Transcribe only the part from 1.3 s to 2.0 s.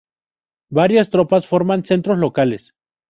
forman